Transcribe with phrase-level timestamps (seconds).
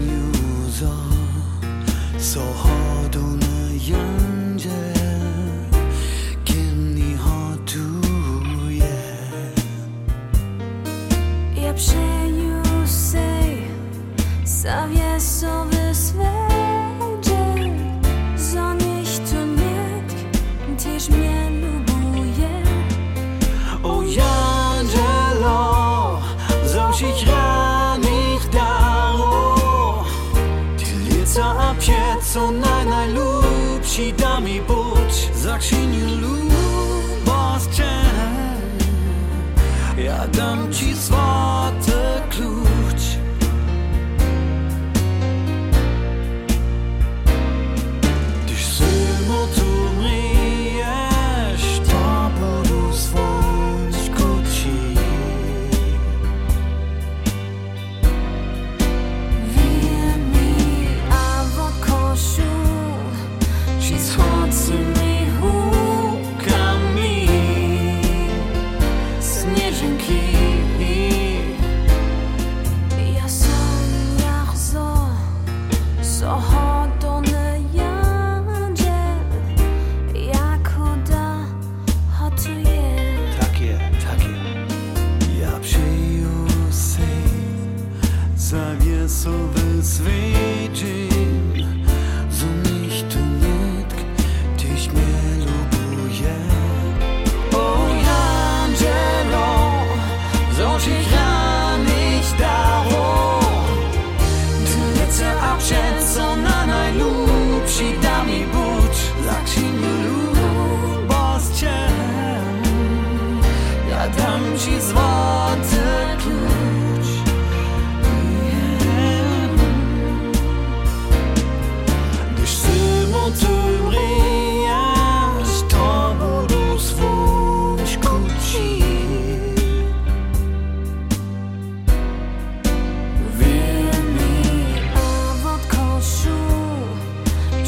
[0.00, 0.86] 유서
[2.18, 3.46] 서허도나
[3.90, 4.68] 연재
[6.44, 8.82] 김니 허투에
[11.56, 13.66] Ja przeniósł sej
[14.44, 16.32] sobie sobie swe
[18.36, 19.12] Sonne ich.
[32.32, 36.02] co naj najljubši, da mi boč začini
[40.06, 41.31] ja dam ci svoje.
[89.22, 91.01] Časový svíči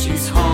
[0.05, 0.54] 几遭